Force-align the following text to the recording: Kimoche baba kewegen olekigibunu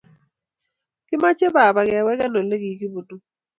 Kimoche 1.07 1.47
baba 1.55 1.81
kewegen 1.89 2.33
olekigibunu 2.39 3.15